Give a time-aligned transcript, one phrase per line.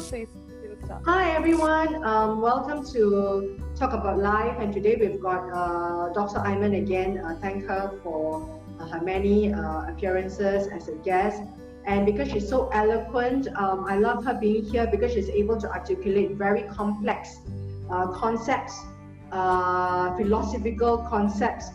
[0.00, 0.28] floor, please.
[1.04, 6.38] Hi everyone, um, welcome to Talk About Life and today we've got uh, Dr.
[6.40, 7.18] Aiman again.
[7.18, 11.42] Uh, thank her for uh, her many uh, appearances as a guest
[11.86, 15.70] and because she's so eloquent, um, I love her being here because she's able to
[15.70, 17.38] articulate very complex
[17.90, 18.78] uh, concepts,
[19.32, 21.70] uh, philosophical concepts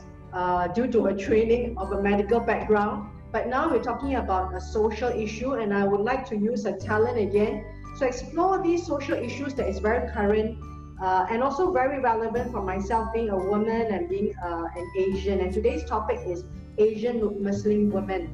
[0.75, 3.09] due to her training of a medical background.
[3.31, 6.77] But now we're talking about a social issue and I would like to use her
[6.77, 10.57] talent again so explore these social issues that is very current
[11.01, 15.39] uh, and also very relevant for myself being a woman and being uh, an Asian.
[15.39, 16.43] And today's topic is
[16.77, 18.33] Asian Muslim women.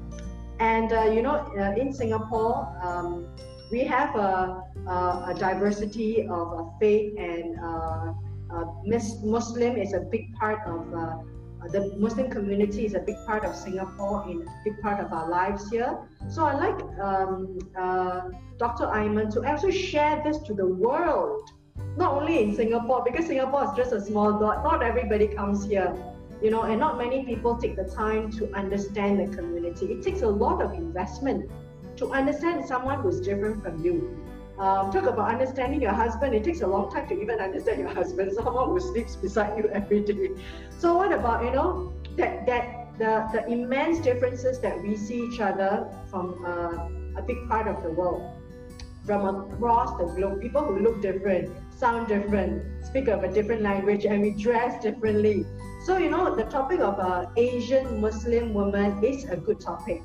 [0.60, 3.28] And uh, you know, uh, in Singapore, um,
[3.72, 8.14] we have a, a, diversity of faith and uh,
[8.50, 8.66] uh,
[9.24, 10.88] Muslim is a big part of
[11.72, 15.30] the Muslim community is a big part of Singapore in a big part of our
[15.30, 15.98] lives here.
[16.30, 18.86] So I like um, uh, Dr.
[18.86, 21.50] Ayman to actually share this to the world,
[21.96, 24.64] not only in Singapore, because Singapore is just a small dot.
[24.64, 25.96] Not everybody comes here,
[26.42, 29.88] you know, and not many people take the time to understand the community.
[29.88, 31.50] It takes a lot of investment
[31.98, 34.27] to understand someone who's different from you.
[34.60, 36.34] Um, talk about understanding your husband.
[36.34, 39.70] It takes a long time to even understand your husband, someone who sleeps beside you
[39.70, 40.32] every day.
[40.70, 45.40] So what about you know that that the the immense differences that we see each
[45.40, 48.24] other from uh, a big part of the world,
[49.06, 54.06] from across the globe, people who look different, sound different, speak of a different language,
[54.06, 55.46] and we dress differently.
[55.86, 60.02] So you know the topic of uh, Asian Muslim woman is a good topic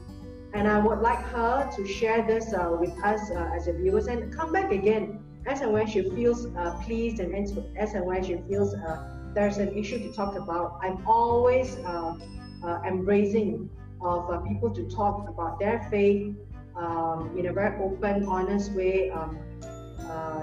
[0.55, 4.06] and I would like her to share this uh, with us uh, as a viewers
[4.06, 7.34] and come back again as and when she feels uh, pleased and
[7.77, 10.78] as and when she feels uh, there's an issue to talk about.
[10.83, 12.14] I'm always uh,
[12.62, 13.70] uh, embracing
[14.03, 16.36] of people to talk about their faith
[16.77, 19.39] um, in a very open, honest way um,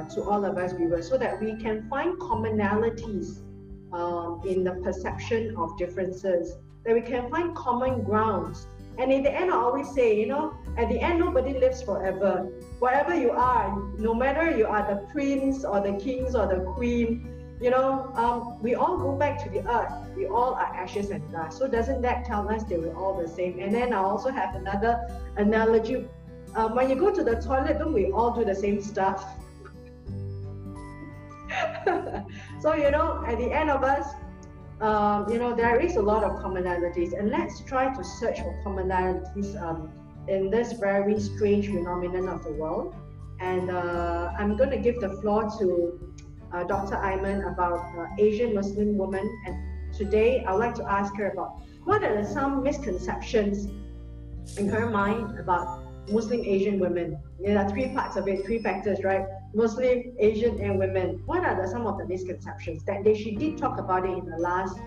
[0.10, 3.42] to all of us viewers so that we can find commonalities
[3.92, 6.56] um, in the perception of differences,
[6.86, 8.68] that we can find common grounds
[9.00, 12.52] and in the end, I always say, you know, at the end, nobody lives forever.
[12.80, 17.56] Wherever you are, no matter you are the prince or the kings or the queen,
[17.62, 19.94] you know, um, we all go back to the earth.
[20.18, 21.58] We all are ashes and dust.
[21.58, 23.60] So doesn't that tell us that we're all the same?
[23.60, 25.00] And then I also have another
[25.38, 26.06] analogy.
[26.56, 29.24] Um, when you go to the toilet, don't we all do the same stuff?
[32.62, 34.08] so you know, at the end of us,
[34.82, 38.62] um, you know, there is a lot of commonalities, and let's try to search for
[38.66, 39.92] commonalities um,
[40.28, 42.96] in this very strange phenomenon of the world.
[43.42, 46.14] And uh, I'm going to give the floor to
[46.54, 46.96] uh, Dr.
[46.96, 49.28] Ayman about uh, Asian Muslim women.
[49.46, 53.68] And today, I'd like to ask her about what are some misconceptions
[54.58, 57.18] in her mind about Muslim Asian women.
[57.40, 59.26] There are three parts of it, three factors, right?
[59.54, 61.22] Muslim, Asian, and women.
[61.26, 64.26] What are the, some of the misconceptions that they, she did talk about it in
[64.26, 64.78] the last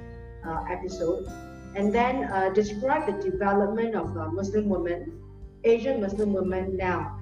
[0.47, 1.31] uh, episode?
[1.75, 5.21] And then uh, describe the development of uh, Muslim women,
[5.65, 7.19] Asian Muslim women now,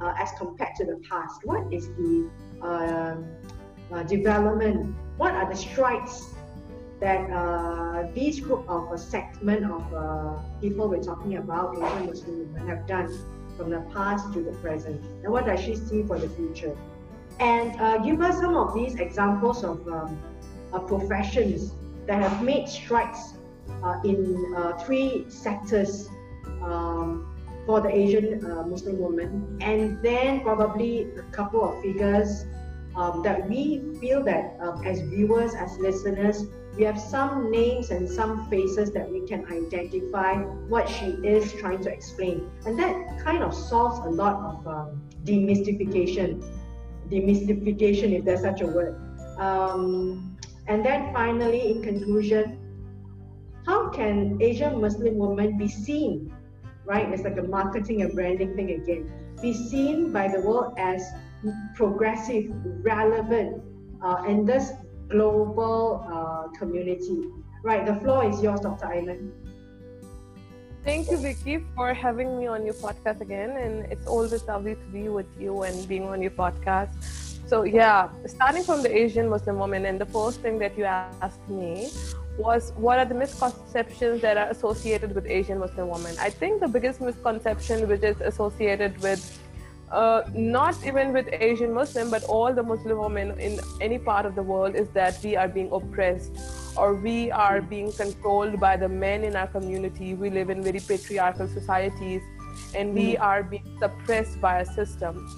[0.00, 1.44] uh, as compared to the past.
[1.44, 2.30] What is the
[2.62, 3.26] um,
[3.92, 4.94] uh, development?
[5.18, 6.34] What are the strides
[7.00, 12.52] that uh, these group of a segment of uh, people we're talking about, Asian Muslim
[12.52, 13.08] women, have done
[13.56, 16.76] from the past to the present, and what does she see for the future?
[17.40, 20.20] And uh, give us some of these examples of um,
[20.72, 21.72] uh, professions
[22.06, 23.34] that have made strides
[23.82, 26.08] uh, in uh, three sectors
[26.62, 27.34] um,
[27.64, 32.44] for the Asian Muslim woman, and then probably a couple of figures
[32.96, 36.44] um, that we feel that um, as viewers, as listeners,
[36.76, 40.34] we have some names and some faces that we can identify
[40.68, 42.50] what she is trying to explain.
[42.64, 46.42] And that kind of solves a lot of um, demystification,
[47.08, 48.96] demystification, if there's such a word.
[49.38, 50.38] Um,
[50.68, 52.58] and then finally, in conclusion,
[53.66, 56.32] how can Asian Muslim women be seen,
[56.84, 57.08] right?
[57.12, 59.12] It's like a marketing and branding thing again.
[59.42, 61.02] Be seen by the world as
[61.74, 62.52] progressive,
[62.84, 63.62] relevant,
[64.02, 64.72] uh, and thus
[65.10, 67.24] global uh, community.
[67.62, 68.86] Right, the floor is yours, Dr.
[68.86, 69.30] Aiman.
[70.82, 73.50] Thank you, Vicky, for having me on your podcast again.
[73.50, 76.88] And it's always lovely to be with you and being on your podcast.
[77.46, 81.46] So, yeah, starting from the Asian Muslim woman, and the first thing that you asked
[81.48, 81.90] me
[82.38, 86.14] was what are the misconceptions that are associated with Asian Muslim women?
[86.18, 89.20] I think the biggest misconception which is associated with
[89.90, 94.34] uh, not even with Asian Muslim, but all the Muslim women in any part of
[94.34, 96.32] the world, is that we are being oppressed
[96.76, 100.14] or we are being controlled by the men in our community.
[100.14, 102.22] We live in very patriarchal societies
[102.74, 103.20] and we mm.
[103.20, 105.28] are being suppressed by a system.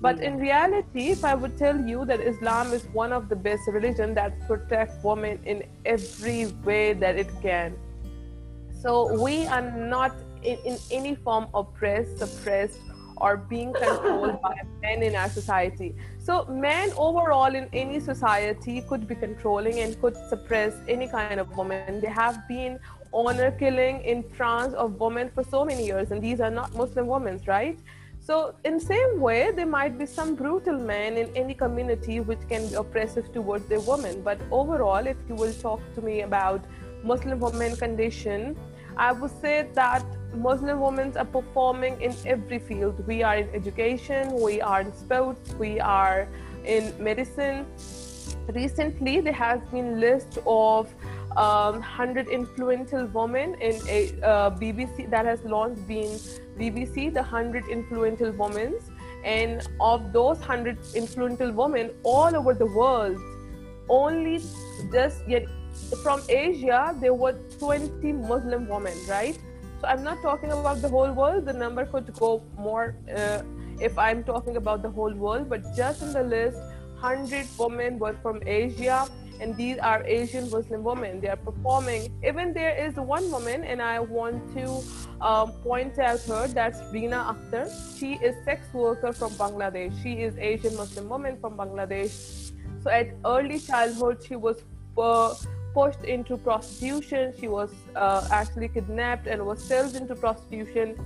[0.00, 3.68] But in reality, if I would tell you that Islam is one of the best
[3.68, 7.76] religion that protects women in every way that it can.
[8.80, 12.78] So we are not in, in any form oppressed, suppressed,
[13.20, 15.94] or being controlled by men in our society.
[16.18, 21.56] So men overall in any society could be controlling and could suppress any kind of
[21.56, 22.00] woman.
[22.00, 22.78] There have been
[23.12, 27.06] honor killing in France of women for so many years, and these are not Muslim
[27.06, 27.78] women, right?
[28.20, 32.68] So, in same way, there might be some brutal men in any community which can
[32.68, 34.20] be oppressive towards their women.
[34.22, 36.62] But overall, if you will talk to me about
[37.02, 38.54] Muslim women condition,
[38.98, 40.04] I would say that
[40.34, 43.06] Muslim women are performing in every field.
[43.06, 46.26] We are in education, we are in sports, we are
[46.64, 47.64] in medicine.
[48.52, 50.92] Recently, there has been list of
[51.36, 56.18] um, 100 influential women in a uh, BBC that has launched been
[56.58, 58.78] BBC, the 100 influential women.
[59.24, 63.16] And of those 100 influential women all over the world,
[63.88, 64.42] only
[64.92, 65.46] just yet
[66.02, 69.38] from Asia, there were 20 Muslim women, right?
[69.80, 71.46] So I'm not talking about the whole world.
[71.46, 73.42] The number could go more uh,
[73.80, 76.58] if I'm talking about the whole world, but just in the list,
[77.00, 79.08] 100 women were from Asia
[79.40, 81.20] and these are Asian Muslim women.
[81.20, 82.12] They are performing.
[82.26, 84.82] Even there is one woman, and I want to
[85.20, 86.48] um, point out her.
[86.48, 87.70] That's Reena Akhtar.
[87.98, 89.94] She is sex worker from Bangladesh.
[90.02, 92.52] She is Asian Muslim woman from Bangladesh.
[92.82, 94.62] So at early childhood, she was
[95.74, 97.32] pushed into prostitution.
[97.38, 100.96] She was uh, actually kidnapped and was sold into prostitution.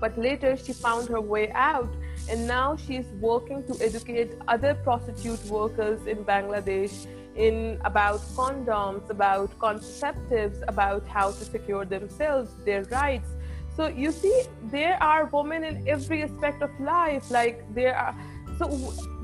[0.00, 1.88] But later, she found her way out
[2.28, 7.06] and now she's working to educate other prostitute workers in Bangladesh
[7.36, 13.28] in about condoms, about contraceptives, about how to secure themselves, their rights.
[13.76, 17.30] So you see, there are women in every aspect of life.
[17.30, 18.14] Like there are,
[18.58, 18.66] so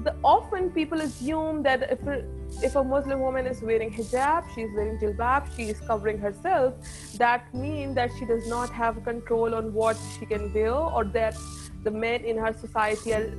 [0.05, 2.25] the, often people assume that if a,
[2.63, 6.75] if a Muslim woman is wearing hijab, she's wearing jilbab, she is covering herself.
[7.17, 11.37] That means that she does not have control on what she can wear, or that
[11.83, 13.31] the men in her society are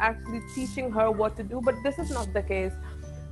[0.00, 1.60] actually teaching her what to do.
[1.62, 2.72] But this is not the case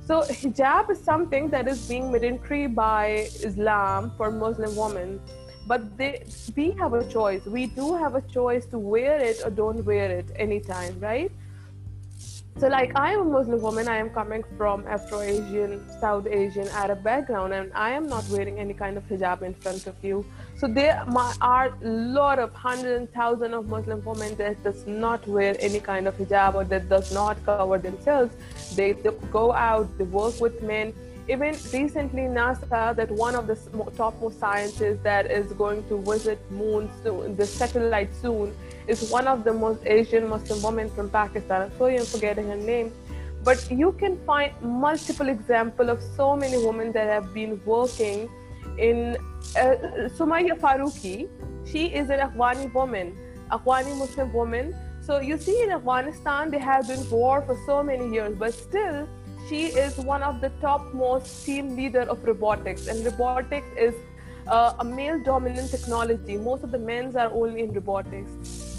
[0.05, 5.21] so hijab is something that is being mandatory by Islam for Muslim women,
[5.65, 6.25] but they,
[6.57, 7.45] we have a choice.
[7.45, 11.31] We do have a choice to wear it or don't wear it anytime, right?
[12.59, 13.87] So, like, I am a Muslim woman.
[13.87, 18.75] I am coming from Afro-Asian, South Asian, Arab background, and I am not wearing any
[18.75, 20.23] kind of hijab in front of you.
[20.57, 21.03] So there
[21.41, 25.79] are a lot of hundreds and thousands of Muslim women that does not wear any
[25.79, 28.35] kind of hijab or that does not cover themselves.
[28.75, 28.93] They,
[29.31, 30.93] go out, they work with men.
[31.27, 33.57] Even recently, NASA, that one of the
[33.97, 38.53] topmost scientists that is going to visit moon soon, the satellite soon,
[38.87, 41.63] is one of the most Asian Muslim women from Pakistan.
[41.63, 42.91] I'm sorry, I'm forgetting her name.
[43.43, 48.29] But you can find multiple examples of so many women that have been working
[48.77, 49.17] in
[49.57, 49.75] uh,
[50.17, 51.27] Sumaya Faruqi,
[51.65, 53.17] she is an Afghani woman,
[53.51, 54.75] Afghani Muslim woman.
[55.01, 59.07] So you see, in Afghanistan, there has been war for so many years, but still,
[59.49, 63.93] she is one of the topmost team leader of robotics, and robotics is
[64.47, 66.37] uh, a male-dominant technology.
[66.37, 68.72] Most of the men are only in robotics.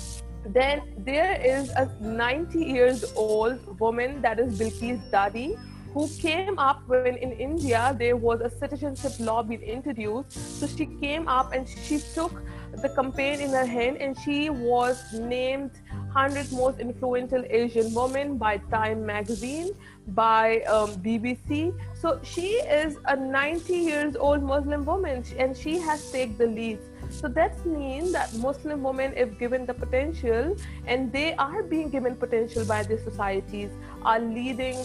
[0.46, 5.58] Then there is a 90 years old woman that is Bilqis Dadi,
[5.94, 10.32] who came up when in India there was a citizenship law being introduced.
[10.60, 12.42] So she came up and she took
[12.82, 15.70] the campaign in her hand and she was named
[16.12, 19.70] 100 most influential Asian women by Time magazine,
[20.08, 21.74] by um, BBC.
[21.94, 22.52] So she
[22.82, 26.78] is a 90 years old Muslim woman and she has taken the lead.
[27.10, 32.16] So that means that Muslim women, if given the potential, and they are being given
[32.16, 33.70] potential by the societies,
[34.02, 34.76] are leading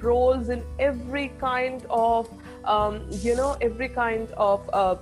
[0.00, 2.28] roles in every kind of,
[2.64, 4.96] um, you know, every kind of, uh,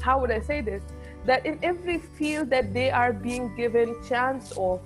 [0.00, 0.82] how would I say this?
[1.26, 4.80] That in every field that they are being given chance of,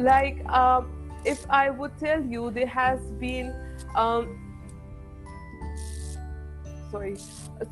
[0.00, 0.92] like um,
[1.24, 3.54] if I would tell you, there has been.
[3.94, 4.44] Um,
[6.90, 7.16] sorry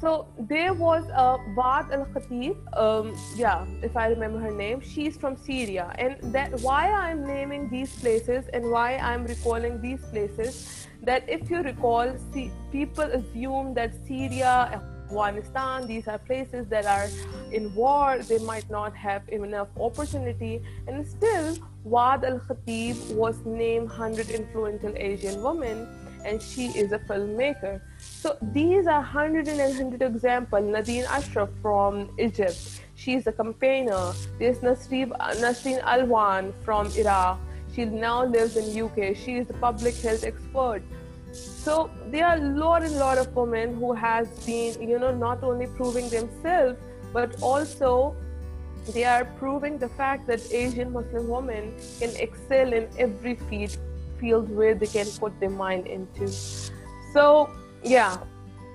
[0.01, 4.81] so there was uh, Wad Al Khatib, um, yeah, if I remember her name.
[4.81, 10.01] She's from Syria, and that why I'm naming these places and why I'm recalling these
[10.11, 10.89] places.
[11.03, 17.09] That if you recall, see, people assume that Syria, Afghanistan, these are places that are
[17.53, 18.19] in war.
[18.19, 24.93] They might not have enough opportunity, and still, Wad Al Khatib was named 100 influential
[24.97, 25.87] Asian women,
[26.25, 27.81] and she is a filmmaker.
[28.01, 30.65] So these are 100 and 100 examples.
[30.65, 32.59] Nadine Ashraf from Egypt,
[32.97, 34.13] she is a campaigner.
[34.41, 37.39] There's Nasreen, Nasreen Alwan from Iraq.
[37.75, 39.15] She now lives in UK.
[39.15, 40.83] She is a public health expert.
[41.67, 45.43] So there are a lot and lot of women who has been, you know, not
[45.43, 46.79] only proving themselves,
[47.13, 48.15] but also
[48.95, 53.77] they are proving the fact that Asian Muslim women can excel in every field,
[54.21, 56.29] field where they can put their mind into.
[57.13, 57.51] So
[57.83, 58.17] yeah.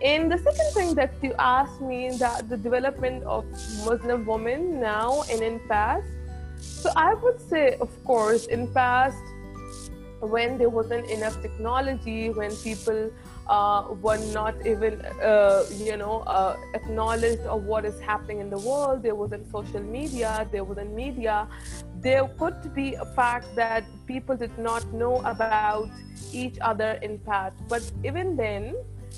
[0.04, 3.46] And the second thing that you asked me that the development of
[3.86, 6.08] Muslim women now and in past.
[6.60, 9.24] So I would say, of course, in past
[10.22, 13.12] when there wasn't enough technology, when people
[13.48, 18.60] uh, were not even, uh, you know, uh, acknowledged of what is happening in the
[18.60, 19.02] world.
[19.02, 21.48] There wasn't social media, there wasn't media.
[22.00, 25.90] There could be a fact that people did not know about
[26.32, 27.56] each other in past.
[27.68, 28.76] But even then,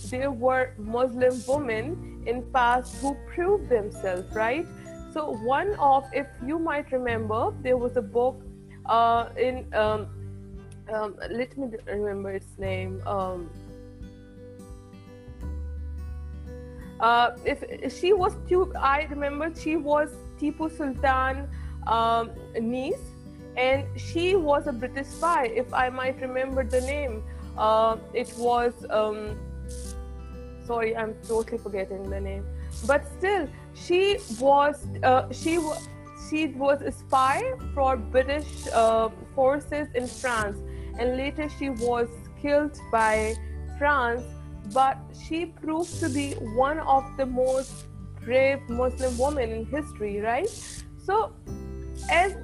[0.10, 4.65] there were Muslim women in past who proved themselves, right?
[5.12, 8.41] So one of, if you might remember, there was a book
[8.86, 9.72] uh, in.
[9.74, 10.07] Um,
[10.94, 13.02] um, let me remember its name.
[13.06, 13.50] Um,
[17.00, 18.34] uh, if she was
[18.80, 20.10] I remember she was
[20.40, 21.50] Tipu Sultan
[21.88, 23.06] um, niece,
[23.58, 25.46] and she was a British spy.
[25.48, 27.24] If I might remember the name,
[27.58, 28.74] uh, it was.
[28.90, 29.38] Um,
[30.66, 32.46] sorry, I'm totally forgetting the name.
[32.86, 35.88] But still, she was uh, she was
[36.30, 40.58] she was a spy for British uh, forces in France,
[41.00, 42.08] and later she was
[42.42, 43.36] killed by
[43.78, 44.24] France.
[44.74, 44.98] But
[45.28, 47.86] she proved to be one of the most
[48.22, 50.48] brave Muslim women in history, right?
[51.06, 51.34] So,
[52.10, 52.36] as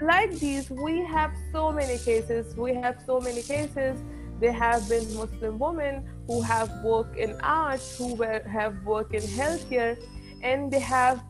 [0.00, 2.56] like these, we have so many cases.
[2.56, 4.02] We have so many cases.
[4.40, 9.22] There have been Muslim women who have worked in arts, who were, have worked in
[9.22, 9.96] healthcare,
[10.42, 11.22] and they have,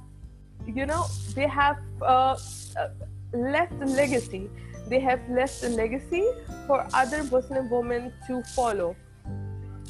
[0.67, 2.37] you know, they have uh,
[2.77, 2.89] uh
[3.35, 4.49] left a legacy.
[4.93, 6.23] They have left a legacy
[6.67, 8.95] for other Muslim women to follow.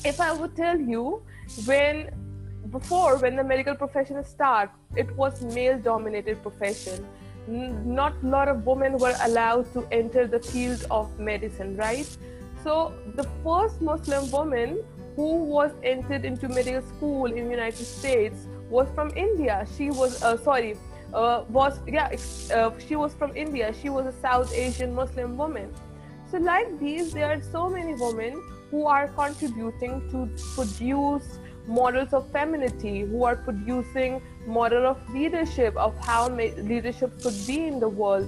[0.05, 1.23] If I would tell you,
[1.65, 2.11] when
[2.71, 7.05] before when the medical profession started, it was male-dominated profession.
[7.49, 12.09] Not a lot of women were allowed to enter the field of medicine, right?
[12.63, 14.85] So the first Muslim woman
[15.17, 19.67] who was entered into medical school in United States was from India.
[19.77, 20.77] She was uh, sorry,
[21.15, 22.15] uh, was yeah,
[22.55, 23.75] uh, she was from India.
[23.81, 25.73] She was a South Asian Muslim woman.
[26.31, 32.31] So like these, there are so many women who are contributing to produce models of
[32.31, 38.27] femininity, who are producing model of leadership of how leadership could be in the world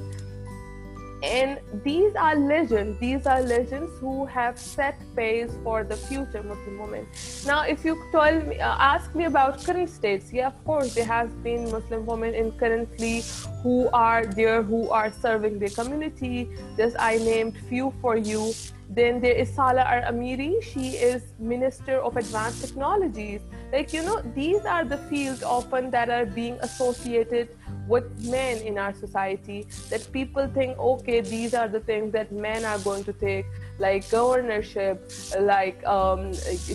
[1.25, 2.99] and these are legends.
[3.01, 7.07] These are legends who have set pace for the future muslim women
[7.47, 11.05] now if you tell me uh, ask me about current states yeah of course there
[11.05, 13.23] has been muslim women in currently
[13.63, 16.49] who are there who are serving their community.
[16.77, 18.53] Just i named few for you
[18.89, 20.63] then there is Sarah Al-Amiri.
[20.63, 23.41] She is Minister of Advanced Technologies.
[23.73, 27.49] Like, you know, these are the fields often that are being associated
[27.89, 32.65] with men in our society that people think, okay, these are the things that men
[32.65, 33.47] are going to take,
[33.79, 35.11] like governorship,
[35.41, 36.33] like um,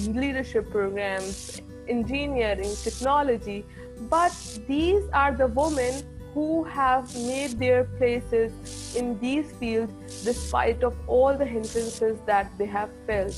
[0.08, 3.66] leadership programs, engineering, technology.
[4.10, 4.34] But
[4.68, 11.38] these are the women who have made their places in these fields despite of all
[11.38, 13.36] the hindrances that they have felt.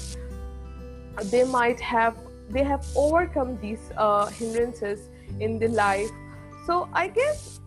[1.26, 2.18] They might have
[2.50, 6.10] they have overcome these uh, hindrances in their life.
[6.66, 7.62] So i guess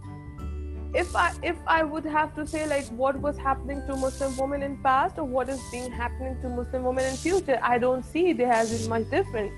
[0.94, 4.62] if i if i would have to say like what was happening to muslim women
[4.62, 8.32] in past or what is being happening to muslim women in future i don't see
[8.32, 9.50] there has been much different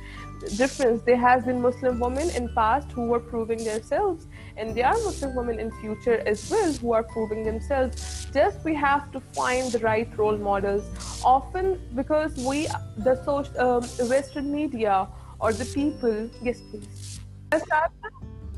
[0.56, 1.02] difference.
[1.02, 4.26] There has been muslim women in past who were proving themselves
[4.56, 8.26] and there are muslim women in future as well who are proving themselves.
[8.32, 10.84] Just we have to find the right role models.
[11.24, 12.66] Often because we
[12.98, 15.08] the social um, western media
[15.40, 17.20] or the people yes please.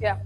[0.01, 0.19] Yeah.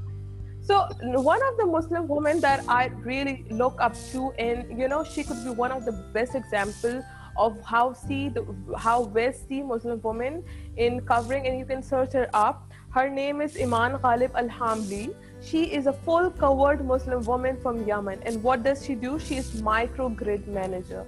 [0.65, 5.03] So one of the muslim women that i really look up to and you know
[5.03, 7.03] she could be one of the best example
[7.37, 8.45] of how see the
[8.77, 10.43] how west see muslim women
[10.77, 12.71] in covering and you can search her up.
[12.91, 18.21] Her name is iman ghalib al-hamli she is a full covered muslim woman from yemen.
[18.25, 19.19] And what does she do?
[19.19, 21.05] She is microgrid manager.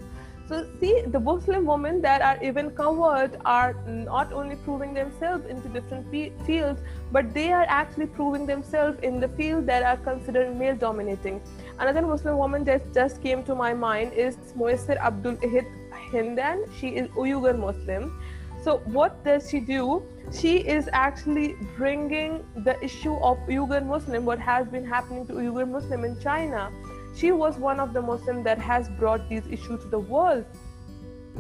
[0.46, 5.68] So see, the Muslim women that are even covered are not only proving themselves into
[5.68, 6.06] different
[6.46, 11.40] fields, but they are actually proving themselves in the field that are considered male dominating.
[11.78, 15.64] Another Muslim woman that just came to my mind is Moyser Abdul Ahid
[16.12, 16.68] Hindan.
[16.78, 18.20] She is Uyghur Muslim.
[18.62, 20.02] So what does she do?
[20.32, 25.68] She is actually bringing the issue of Uyghur Muslim, what has been happening to Uyghur
[25.68, 26.70] Muslim in China
[27.16, 30.44] she was one of the Muslim that has brought these issues to the world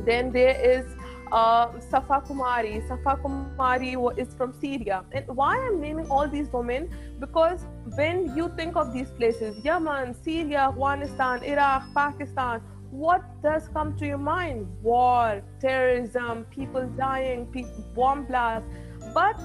[0.04, 0.84] then there is
[1.32, 2.86] uh, Safa Kumari.
[2.86, 5.04] Safa Kumari is from Syria.
[5.12, 6.90] And why I'm naming all these women?
[7.18, 12.60] Because when you think of these places, Yemen, Syria, Afghanistan, Iraq, Pakistan,
[12.94, 14.68] what does come to your mind?
[14.82, 17.46] War, terrorism, people dying,
[17.94, 18.68] bomb blasts.
[19.12, 19.36] But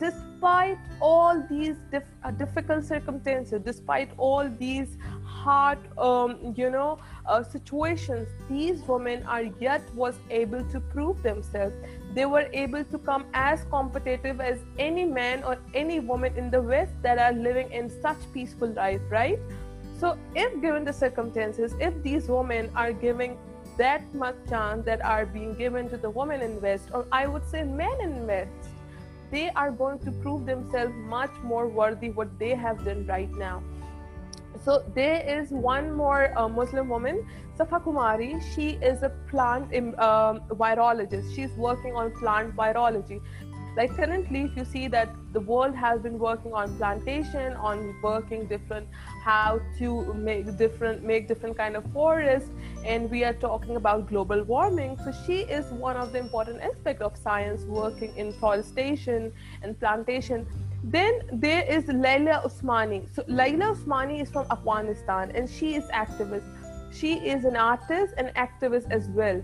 [0.00, 7.44] despite all these dif- uh, difficult circumstances, despite all these hard, um, you know, uh,
[7.44, 11.74] situations, these women are yet was able to prove themselves.
[12.12, 16.60] They were able to come as competitive as any man or any woman in the
[16.60, 19.38] West that are living in such peaceful life, right?
[19.98, 23.38] So, if given the circumstances, if these women are giving
[23.78, 27.48] that much chance that are being given to the women in West, or I would
[27.48, 28.50] say men in West,
[29.30, 33.62] they are going to prove themselves much more worthy what they have done right now.
[34.64, 37.26] So there is one more uh, Muslim woman,
[37.56, 38.42] Safa Kumari.
[38.54, 41.34] She is a plant um, virologist.
[41.34, 43.20] She's working on plant virology
[43.76, 48.46] like currently if you see that the world has been working on plantation on working
[48.46, 48.88] different
[49.22, 52.50] how to make different make different kind of forests
[52.84, 57.02] and we are talking about global warming so she is one of the important aspect
[57.02, 60.46] of science working in forestation and plantation
[60.84, 63.12] then there is Laila Usmani.
[63.12, 66.44] So Laila Usmani is from Afghanistan and she is activist.
[66.92, 69.42] She is an artist and activist as well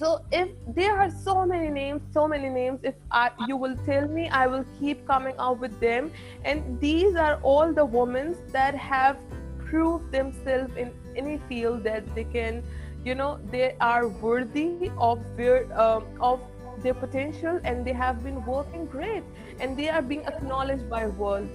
[0.00, 4.08] so if there are so many names so many names if I, you will tell
[4.08, 6.10] me i will keep coming out with them.
[6.44, 9.18] And these are all the women that have
[9.58, 12.62] proved themselves in any field that they can
[13.04, 16.40] you know they are worthy of their um, of
[16.82, 19.22] their potential and they have been working great
[19.60, 21.48] and they are being acknowledged by world.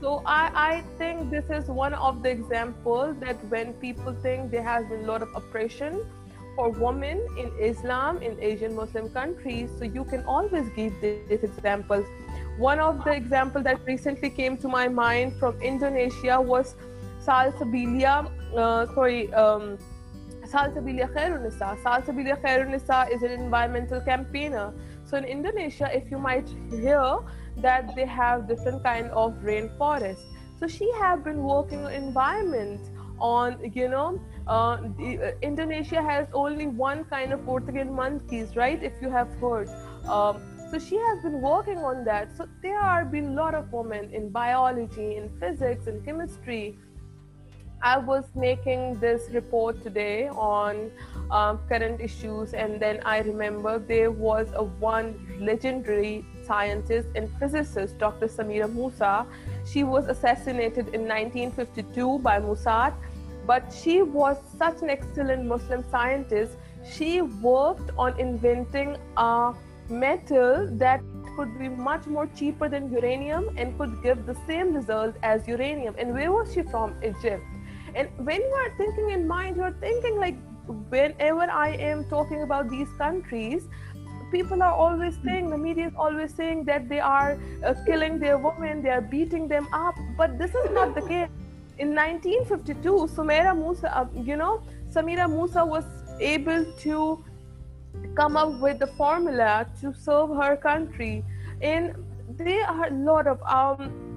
[0.00, 4.64] So I, I think this is one of the examples that when people think there
[4.64, 6.04] has been a lot of oppression
[6.54, 9.70] for women in Islam in Asian Muslim countries.
[9.78, 12.06] So you can always give these examples.
[12.58, 16.76] One of the examples that recently came to my mind from Indonesia was
[17.24, 19.78] Salsabilia, uh, sorry, um,
[20.44, 21.80] Salsabilia Khairunisa.
[21.82, 24.72] Salsabilia Khairunisa is an environmental campaigner.
[25.04, 27.18] So in Indonesia, if you might hear
[27.58, 30.22] that they have different kind of rainforest.
[30.58, 32.80] So she have been working on environment
[33.22, 38.82] on you know uh, uh, Indonesia has only one kind of proboscis monkeys, right?
[38.82, 39.68] If you have heard.
[40.08, 42.36] Um, so she has been working on that.
[42.36, 46.76] So there are been a lot of women in biology, in physics, in chemistry.
[47.82, 50.90] I was making this report today on
[51.30, 57.98] um, current issues, and then I remember there was a one legendary scientist and physicist,
[57.98, 58.26] Dr.
[58.28, 59.26] Samira Musa.
[59.66, 62.94] She was assassinated in 1952 by Mossad
[63.46, 66.56] but she was such an excellent Muslim scientist.
[66.84, 69.54] She worked on inventing a
[69.88, 71.00] metal that
[71.36, 75.94] could be much more cheaper than uranium and could give the same result as uranium.
[75.98, 76.94] And where was she from?
[77.02, 77.42] Egypt.
[77.94, 80.36] And when you are thinking in mind, you're thinking like
[80.88, 83.68] whenever I am talking about these countries,
[84.30, 88.38] people are always saying, the media is always saying that they are uh, killing their
[88.38, 89.94] women, they are beating them up.
[90.16, 91.28] But this is not the case
[91.78, 95.84] in 1952, Samira Musa, uh, you know, Samira Musa was
[96.20, 97.24] able to
[98.14, 101.24] come up with the formula to serve her country.
[101.60, 101.94] And
[102.28, 104.12] there are a lot of um,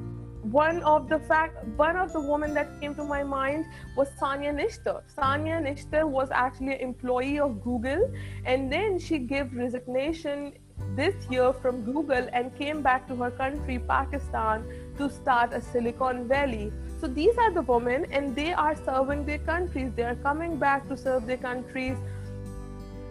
[0.51, 3.65] one of the fact one of the women that came to my mind
[3.97, 5.01] was Sanya Nishtar.
[5.17, 8.11] Sanya Nishtar was actually an employee of Google
[8.45, 10.53] and then she gave resignation
[10.95, 14.65] this year from Google and came back to her country, Pakistan,
[14.97, 16.71] to start a Silicon Valley.
[16.99, 19.91] So these are the women, and they are serving their countries.
[19.95, 21.97] They are coming back to serve their countries.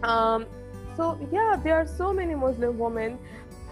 [0.03, 0.45] Um,
[0.97, 3.19] so yeah, there are so many Muslim women.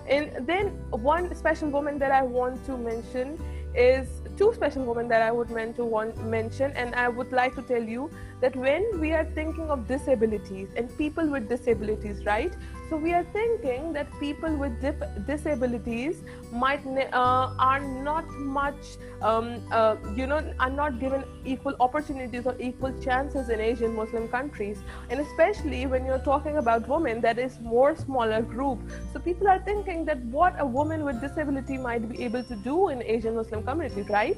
[0.07, 3.39] And then one special woman that I want to mention
[3.75, 7.55] is two special women that I would meant to want, mention, and I would like
[7.55, 8.09] to tell you
[8.41, 12.53] that when we are thinking of disabilities and people with disabilities, right?
[12.93, 19.59] So we are thinking that people with dip- disabilities might uh, are not much, um,
[19.71, 24.83] uh, you know, are not given equal opportunities or equal chances in Asian Muslim countries,
[25.09, 28.77] and especially when you're talking about women, that is more smaller group.
[29.11, 32.89] So people are thinking that what a woman with disability might be able to do
[32.89, 34.37] in Asian Muslim community, right?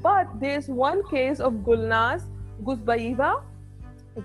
[0.00, 2.22] But there's one case of Gulnaz
[2.62, 3.42] Guzbayeva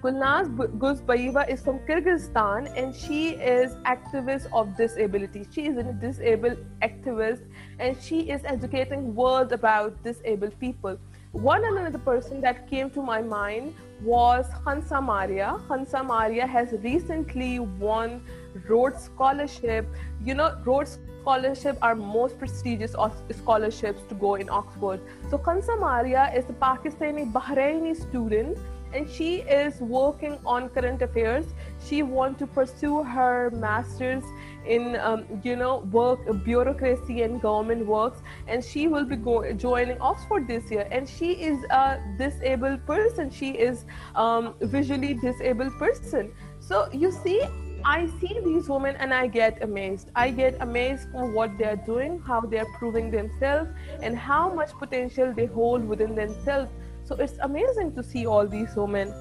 [0.01, 0.47] Gulnaz
[0.79, 5.45] Guzbayeva is from Kyrgyzstan and she is activist of disability.
[5.51, 7.43] She is a disabled activist
[7.77, 10.97] and she is educating world about disabled people.
[11.33, 15.59] one another person that came to my mind was Hansa Maria.
[15.69, 18.21] Hansa Maria has recently won
[18.67, 19.87] Rhodes Scholarship.
[20.23, 22.95] You know, Rhodes Scholarship are most prestigious
[23.39, 25.01] scholarships to go in Oxford.
[25.31, 28.57] So Hansa Maria is a Pakistani Bahraini student
[28.93, 31.45] and she is working on current affairs.
[31.85, 34.23] She wants to pursue her masters
[34.65, 38.21] in um, you know work bureaucracy and government works.
[38.47, 40.87] And she will be go- joining oxford this year.
[40.91, 43.29] And she is a disabled person.
[43.31, 46.31] She is um, visually disabled person.
[46.59, 47.41] So you see
[47.85, 50.09] I see these women and I get amazed.
[50.15, 55.33] I get amazed for what they're doing, how they're proving themselves, and how much potential
[55.33, 56.71] they hold within themselves.
[57.13, 59.13] So it's amazing to see all these women.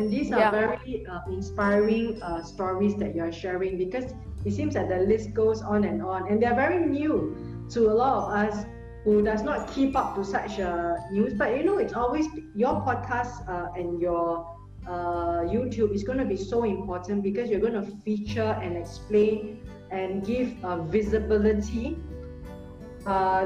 [0.00, 0.50] And these are yeah.
[0.50, 4.12] very uh, inspiring uh, stories that you are sharing because
[4.44, 7.36] it seems that the list goes on and on, and they're very new
[7.70, 8.66] to a lot of us
[9.04, 11.34] who does not keep up to such uh, news.
[11.34, 14.44] But you know, it's always your podcast uh, and your
[14.88, 19.62] uh, YouTube is going to be so important because you're going to feature and explain
[19.92, 21.96] and give uh, visibility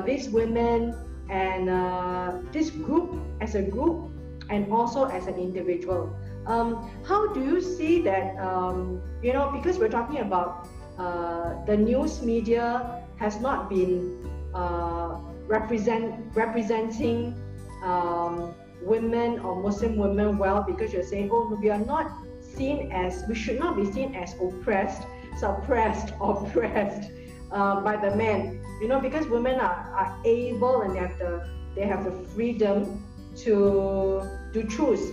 [0.07, 0.95] these women
[1.31, 4.11] and uh, this group as a group
[4.51, 6.15] and also as an individual.
[6.47, 8.37] Um, how do you see that?
[8.39, 14.19] Um, you know, because we're talking about uh, the news media has not been
[14.55, 17.35] uh, represent representing
[17.85, 23.23] um, women or Muslim women well because you're saying, oh, we are not seen as
[23.29, 25.07] we should not be seen as oppressed,
[25.39, 27.11] suppressed, oppressed
[27.53, 28.63] uh, by the men.
[28.81, 33.05] You know because women are, are able and they have the they have the freedom
[33.37, 35.13] to to choose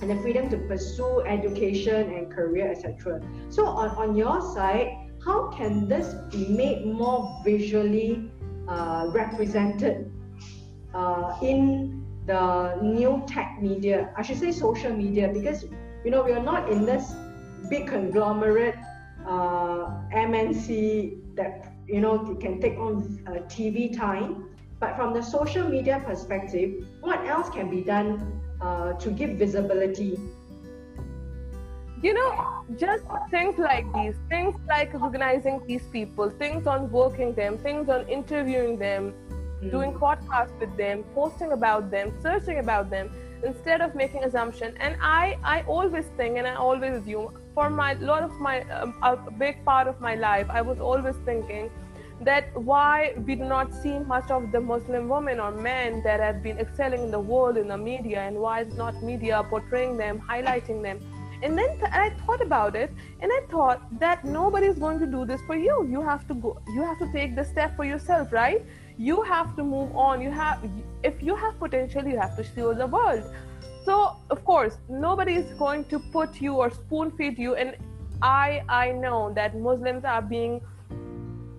[0.00, 4.88] and the freedom to pursue education and career etc so on, on your side
[5.24, 8.30] how can this be made more visually
[8.68, 10.10] uh, represented
[10.94, 14.12] uh, in the new tech media?
[14.16, 15.64] I should say social media because
[16.04, 17.14] you know we are not in this
[17.70, 18.74] big conglomerate
[19.26, 24.48] uh, mnc that you know, can take on uh, TV time.
[24.80, 30.18] But from the social media perspective, what else can be done uh, to give visibility?
[32.02, 37.58] You know, just things like these, things like recognizing these people, things on working them,
[37.58, 39.14] things on interviewing them,
[39.62, 39.70] mm.
[39.70, 43.12] doing podcasts with them, posting about them, searching about them,
[43.44, 44.76] instead of making assumption.
[44.78, 48.94] And I, I always think, and I always assume, for my lot of my um,
[49.02, 51.70] a big part of my life, I was always thinking
[52.20, 56.42] that why we do not see much of the Muslim women or men that have
[56.42, 60.20] been excelling in the world in the media, and why is not media portraying them,
[60.20, 61.00] highlighting them?
[61.42, 65.06] And then th- I thought about it, and I thought that nobody is going to
[65.06, 65.86] do this for you.
[65.90, 66.60] You have to go.
[66.68, 68.64] You have to take the step for yourself, right?
[68.96, 70.20] You have to move on.
[70.20, 70.58] You have,
[71.02, 73.24] if you have potential, you have to show the world.
[73.84, 77.54] So of course, nobody is going to put you or spoon feed you.
[77.54, 77.76] And
[78.22, 80.60] I, I know that Muslims are being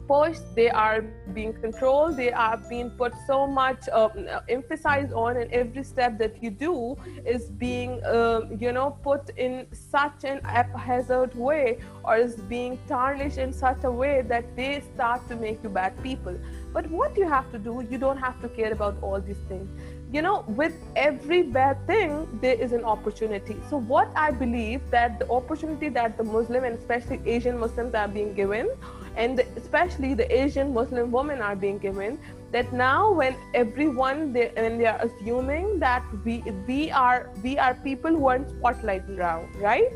[0.07, 1.01] pushed they are
[1.33, 4.09] being controlled they are being put so much uh,
[4.49, 9.65] emphasis on and every step that you do is being uh, you know put in
[9.71, 15.27] such an haphazard way or is being tarnished in such a way that they start
[15.29, 16.37] to make you bad people
[16.73, 19.69] but what you have to do you don't have to care about all these things.
[20.11, 23.55] You know with every bad thing there is an opportunity.
[23.69, 28.07] So what i believe that the opportunity that the muslim and especially asian muslims are
[28.07, 28.69] being given
[29.15, 32.19] and especially the asian muslim women are being given
[32.51, 37.73] that now when everyone they, when they are assuming that we we are we are
[37.85, 39.91] people who are in spotlight now right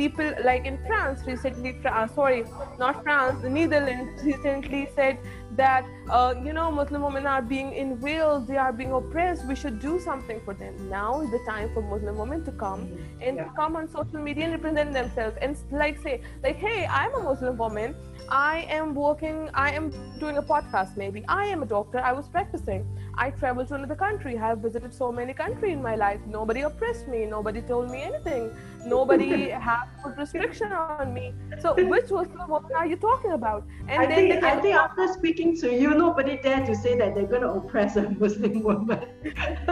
[0.00, 2.44] people like in france recently uh, sorry
[2.78, 5.18] not france the netherlands recently said
[5.60, 9.56] that uh, you know muslim women are being in wales they are being oppressed we
[9.62, 12.86] should do something for them now is the time for muslim women to come
[13.20, 13.48] and yeah.
[13.60, 17.56] come on social media and represent themselves and like say like hey i'm a muslim
[17.64, 17.94] woman
[18.28, 21.24] I am working, I am doing a podcast maybe.
[21.26, 22.86] I am a doctor, I was practicing.
[23.14, 24.38] I traveled to another country.
[24.38, 26.20] I have visited so many countries in my life.
[26.28, 28.50] Nobody oppressed me, nobody told me anything.
[28.84, 31.34] Nobody had put restriction on me.
[31.60, 33.64] So which Muslim woman are you talking about?
[33.88, 37.14] And I then think, I think after speaking to you, nobody dare to say that
[37.14, 39.04] they're going to oppress a Muslim woman.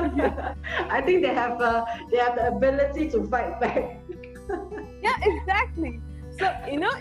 [0.90, 4.01] I think they have uh, they have the ability to fight back.
[5.03, 6.01] yeah, exactly.
[6.38, 6.92] So you know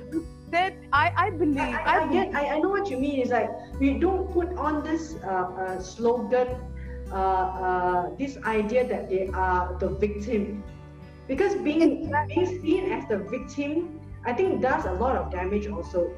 [0.49, 3.31] that I, I believe I, I, I get I, I know what you mean it's
[3.31, 6.47] like we don't put on this uh, uh, slogan
[7.11, 10.63] uh, uh, this idea that they are the victim
[11.27, 16.11] because being being seen as the victim I think does a lot of damage also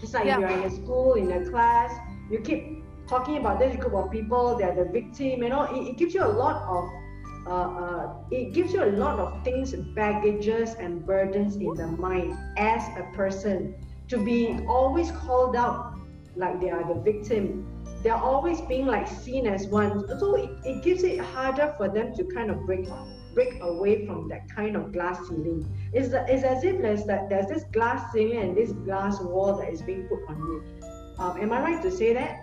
[0.00, 0.38] just like yeah.
[0.38, 1.92] you're in a school in a class
[2.30, 5.96] you keep talking about this group of people, they're the victim, you know, it, it
[5.96, 6.90] gives you a lot of
[7.46, 12.34] uh, uh, it gives you a lot of things, baggages and burdens in the mind
[12.56, 13.74] as a person
[14.08, 15.94] to be always called out
[16.36, 17.66] like they are the victim.
[18.02, 20.08] They're always being like seen as one.
[20.18, 22.88] So it, it gives it harder for them to kind of break
[23.34, 25.68] break away from that kind of glass ceiling.
[25.92, 29.72] It's, it's as if there's that there's this glass ceiling and this glass wall that
[29.72, 30.64] is being put on you.
[31.18, 32.40] Um, am I right to say that?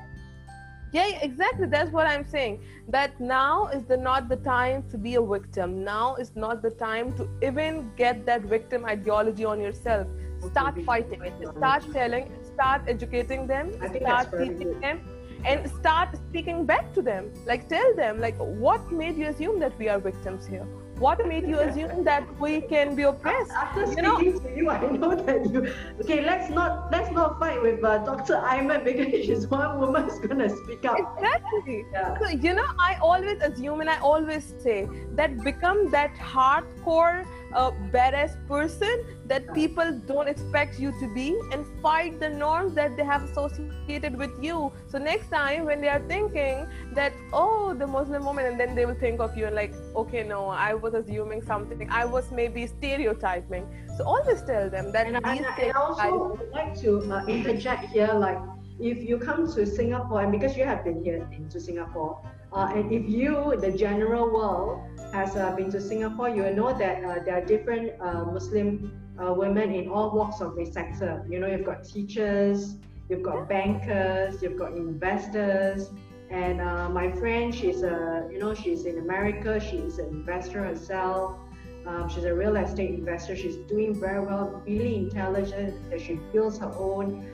[0.94, 1.68] yeah exactly.
[1.68, 2.62] That's what i'm saying.
[2.90, 5.84] That now is the not the time to be a victim.
[5.84, 10.08] Now is not the time to even get that victim ideology on yourself.
[10.52, 11.22] Start fighting.
[11.24, 13.74] It start telling start educating them.
[13.96, 15.02] Start teaching them.
[15.46, 17.32] And start speaking back to them.
[17.46, 20.68] Like tell them like what made you assume that we are victims here
[21.02, 23.52] what made you assume that we can be oppressed?
[23.52, 25.68] After speaking you know, to you, I know that you.
[26.02, 28.36] Okay, let's not let's not fight with uh, Dr.
[28.36, 31.00] Aiman because she's one woman who's gonna speak up.
[31.00, 31.86] Exactly.
[31.92, 32.18] Yeah.
[32.20, 37.72] So you know, I always assume and I always say that become that hardcore a
[37.92, 43.04] badass person that people don't expect you to be and fight the norms that they
[43.04, 44.72] have associated with you.
[44.88, 48.86] So next time when they are thinking that, oh, the Muslim woman, and then they
[48.86, 51.90] will think of you and like, okay, no, I was assuming something.
[51.90, 53.68] I was maybe stereotyping.
[53.98, 57.86] So always tell them that and, these and, and also would like to uh, interject
[57.86, 58.38] here, like
[58.80, 62.22] if you come to Singapore, and because you have been here into Singapore,
[62.54, 64.82] uh, and if you, the general world,
[65.14, 68.98] has uh, been to Singapore, you will know that uh, there are different uh, Muslim
[69.22, 71.26] uh, women in all walks of the sector.
[71.30, 72.76] You know, you've got teachers,
[73.10, 75.90] you've got bankers, you've got investors.
[76.30, 79.60] And uh, my friend, she's a, you know, she's in America.
[79.60, 81.38] She's an investor herself.
[81.86, 83.36] Um, she's a real estate investor.
[83.36, 85.76] She's doing very well, really intelligent.
[86.00, 87.28] She builds her own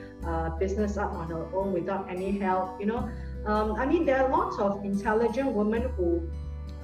[0.58, 2.80] business up on her own without any help.
[2.80, 3.08] You know,
[3.46, 6.28] um, I mean, there are lots of intelligent women who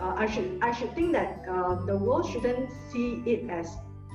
[0.00, 3.68] uh, I should I should think that uh, the world shouldn't see it as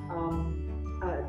[0.09, 1.21] um, uh,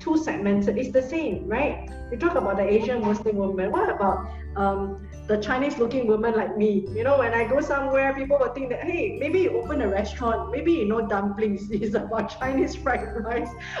[0.00, 0.76] two segmented.
[0.78, 1.88] It's the same, right?
[2.10, 3.70] We talk about the Asian Muslim woman.
[3.70, 6.86] What about um, the Chinese looking woman like me?
[6.94, 9.88] You know, when I go somewhere, people will think that hey, maybe you open a
[9.88, 13.50] restaurant, maybe you know dumplings is about Chinese fried rice,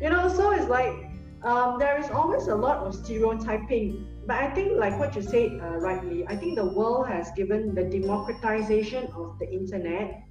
[0.00, 0.28] you know.
[0.28, 0.92] So it's like
[1.42, 4.13] um, there is always a lot of stereotyping.
[4.26, 7.74] But I think, like what you said uh, rightly, I think the world has given
[7.74, 10.24] the democratization of the internet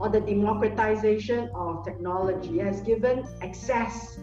[0.00, 4.18] or the democratization of technology has given access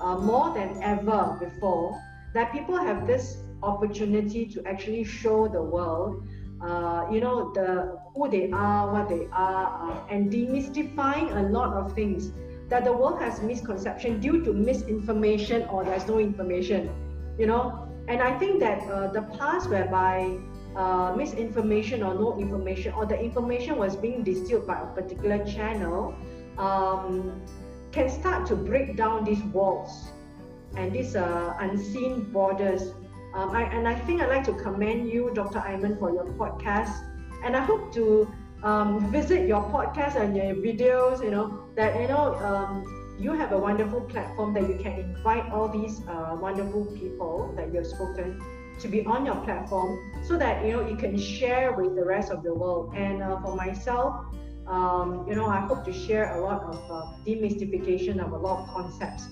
[0.00, 2.00] uh, more than ever before
[2.34, 6.22] that people have this opportunity to actually show the world
[6.60, 11.72] uh, you know the who they are what they are uh, and demystifying a lot
[11.74, 12.32] of things
[12.68, 16.90] that the world has misconception due to misinformation or there's no information
[17.38, 20.36] you know and i think that uh, the past whereby
[20.76, 26.14] uh, misinformation or no information or the information was being distilled by a particular channel
[26.58, 27.40] um,
[27.92, 30.08] can start to break down these walls
[30.76, 32.92] and these uh, unseen borders.
[33.34, 36.92] Um, I, and i think i'd like to commend you dr Aiman for your podcast.
[37.44, 38.28] And i hope to
[38.62, 43.52] um, visit your podcast and your videos, you know, that, you know, um, you have
[43.52, 48.40] a wonderful platform that you can invite all these uh, wonderful people that you've spoken
[48.78, 52.30] to be on your platform so that, you know, you can share with the rest
[52.30, 52.94] of the world.
[52.94, 54.24] And uh, for myself,
[54.68, 58.60] um, you know, I hope to share a lot of uh, demystification of a lot
[58.60, 59.24] of concepts.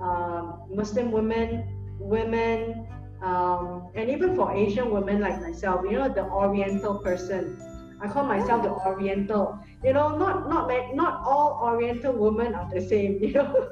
[0.00, 2.86] Um, Muslim women, women,
[3.22, 7.58] um, and even for Asian women like myself, you know, the Oriental person,
[8.04, 9.58] I call myself the Oriental.
[9.82, 13.18] You know, not not not all Oriental women are the same.
[13.24, 13.68] You know.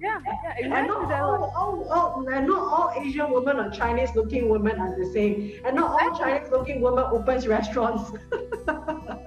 [0.00, 0.64] yeah, yeah, exactly.
[0.64, 4.98] And not all, all, all, and not all Asian women or Chinese looking women are
[4.98, 5.52] the same.
[5.64, 8.10] And not all Chinese looking women opens restaurants.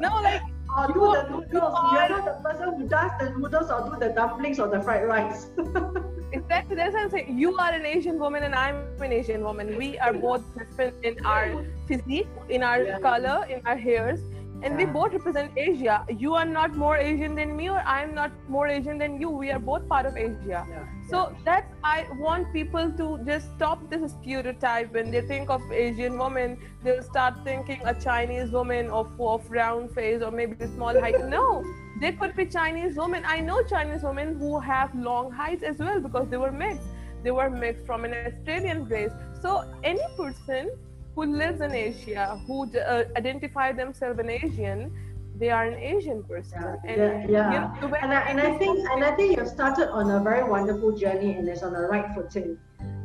[0.02, 0.42] no, like
[0.78, 1.52] or do the noodles.
[1.52, 4.82] You are not the person who does the noodles or do the dumplings or the
[4.82, 5.50] fried rice.
[6.32, 6.76] exactly.
[6.76, 7.38] That's what I'm saying.
[7.38, 9.78] You are an Asian woman and I'm an Asian woman.
[9.78, 13.00] We are both different in our physique, in our yeah.
[13.00, 14.20] color, in our hairs,
[14.64, 14.86] and yeah.
[14.86, 16.06] we both represent Asia.
[16.10, 19.30] You are not more Asian than me, or I'm not more Asian than you.
[19.30, 20.66] We are both part of Asia.
[20.70, 20.86] Yeah.
[21.10, 24.94] So that's I want people to just stop this stereotype.
[24.94, 29.92] When they think of Asian women, they'll start thinking a Chinese woman of of round
[29.94, 31.20] face or maybe small height.
[31.28, 31.64] no,
[32.00, 33.24] they could be Chinese women.
[33.26, 36.88] I know Chinese women who have long heights as well because they were mixed.
[37.24, 39.12] They were mixed from an Australian race.
[39.42, 40.72] So any person
[41.16, 44.92] who lives in Asia, who uh, identify themselves an Asian,
[45.36, 46.62] they are an Asian person.
[46.62, 47.52] Yeah, and, yeah.
[47.52, 47.76] yeah.
[47.76, 50.44] You know, and, I, and I think and I think you've started on a very
[50.44, 52.58] wonderful journey and it's on the right footing.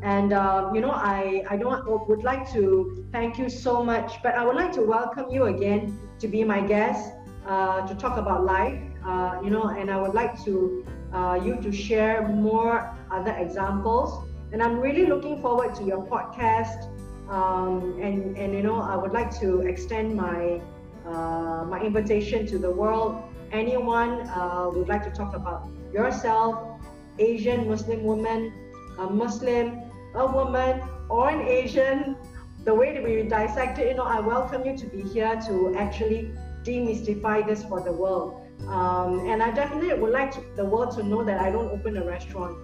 [0.03, 4.35] And uh, you know, I I don't would like to thank you so much, but
[4.35, 7.13] I would like to welcome you again to be my guest
[7.47, 8.81] uh, to talk about life.
[9.05, 14.29] Uh, you know, and I would like to uh, you to share more other examples.
[14.53, 16.89] And I'm really looking forward to your podcast.
[17.31, 20.61] Um, and and you know, I would like to extend my
[21.09, 23.23] uh, my invitation to the world.
[23.51, 26.81] Anyone uh, would like to talk about yourself,
[27.19, 28.53] Asian Muslim woman,
[28.99, 29.81] a Muslim,
[30.15, 32.17] a woman, or an Asian,
[32.65, 35.75] the way that we dissect it, you know, I welcome you to be here to
[35.77, 36.31] actually
[36.63, 38.43] demystify this for the world.
[38.67, 41.97] Um, and I definitely would like to, the world to know that I don't open
[41.97, 42.59] a restaurant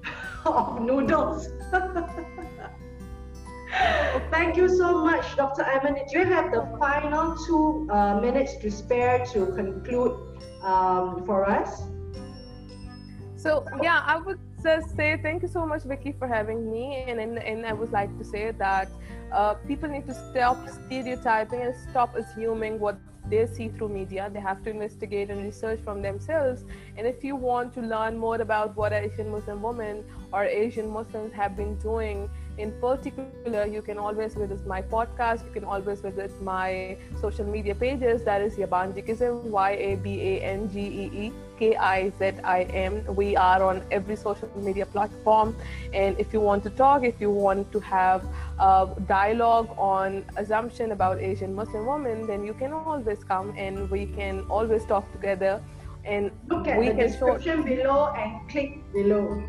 [0.44, 1.48] of noodles.
[4.30, 5.62] Thank you so much, Dr.
[5.62, 6.08] Ayman.
[6.10, 10.16] Do you have the final two uh, minutes to spare to conclude
[10.62, 11.82] um, for us?
[13.36, 17.04] So yeah, I would just say thank you so much, Vicky, for having me.
[17.06, 18.88] And and, and I would like to say that
[19.32, 24.30] uh, people need to stop stereotyping and stop assuming what they see through media.
[24.32, 26.64] They have to investigate and research from themselves.
[26.96, 31.32] And if you want to learn more about what Asian Muslim women or Asian Muslims
[31.34, 35.44] have been doing in particular, you can always visit my podcast.
[35.46, 38.24] You can always visit my social media pages.
[38.24, 42.62] That is Yabanjikism, Y A B A N G E E K I Z I
[42.64, 43.04] M.
[43.14, 45.56] We are on every social media platform.
[45.92, 48.24] And if you want to talk, if you want to have
[48.58, 54.06] a dialogue on assumption about Asian Muslim women, then you can always come and we
[54.06, 55.62] can always talk together.
[56.04, 57.76] And look at we the can description show...
[57.76, 59.44] below and click below.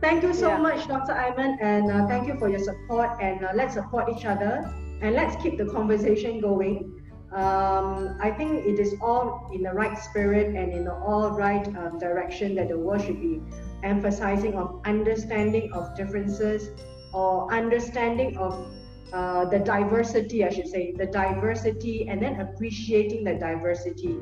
[0.00, 0.58] Thank you so yeah.
[0.58, 1.14] much, Dr.
[1.14, 3.18] Ayman, and uh, thank you for your support.
[3.20, 7.02] And uh, let's support each other and let's keep the conversation going.
[7.32, 11.66] Um, I think it is all in the right spirit and in the all right
[11.76, 13.40] um, direction that the world should be
[13.82, 16.70] emphasizing of understanding of differences
[17.12, 18.70] or understanding of
[19.12, 24.16] uh, the diversity, I should say, the diversity, and then appreciating the diversity.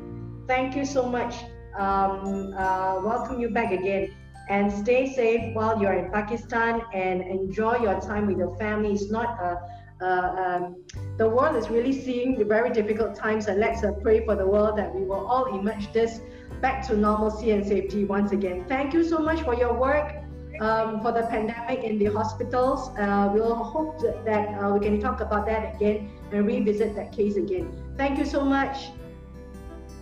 [0.46, 1.34] Thank you so much.
[1.76, 4.14] Um, uh, welcome you back again
[4.48, 8.92] and stay safe while you're in Pakistan and enjoy your time with your family.
[8.92, 10.84] It's not a, um,
[11.16, 14.46] the world is really seeing the very difficult times, and let's uh, pray for the
[14.46, 16.20] world that we will all emerge this
[16.60, 18.64] back to normalcy and safety once again.
[18.68, 20.20] Thank you so much for your work.
[20.60, 25.20] Um, for the pandemic in the hospitals, uh, we'll hope that uh, we can talk
[25.20, 27.72] about that again and revisit that case again.
[27.96, 28.90] Thank you so much.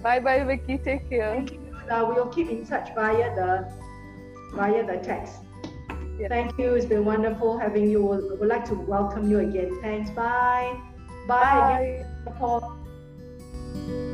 [0.02, 0.76] Bye bye, Vicky.
[0.76, 1.34] Take care.
[1.34, 1.60] Thank you.
[1.90, 3.72] Uh, we'll keep in touch via the
[4.52, 5.42] via the text.
[6.18, 6.28] Yeah.
[6.28, 6.74] Thank you.
[6.74, 8.04] It's been wonderful having you.
[8.04, 9.78] We would like to welcome you again.
[9.80, 10.10] Thanks.
[10.10, 10.76] Bye.
[11.26, 12.04] Bye.
[12.26, 12.62] Bye.
[13.74, 14.08] Again.